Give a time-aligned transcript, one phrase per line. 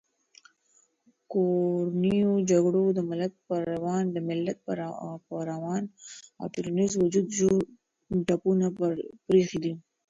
[1.31, 2.99] کورنیو جګړو د
[4.29, 4.75] ملت پر
[5.51, 5.83] روان
[6.39, 7.61] او ټولنیز وجود ژور
[8.27, 8.65] ټپونه
[9.27, 9.73] پرېښي دي.